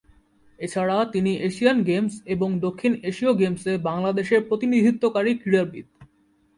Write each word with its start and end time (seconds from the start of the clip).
এছাড়া 0.59 0.97
তিনি 1.05 1.31
Asian 1.39 1.77
Games 1.83 2.13
এবং 2.25 2.49
দক্ষিণ 2.59 2.93
এশীয় 3.03 3.31
গেমসে 3.33 3.73
বাংলাদেশের 3.79 4.41
প্রতিনিধিত্বকারী 4.47 5.31
ক্রীড়াবিদ। 5.37 5.87